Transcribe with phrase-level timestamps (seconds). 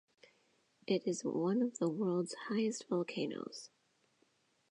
[0.87, 3.69] It is one of the world's highest volcanoes.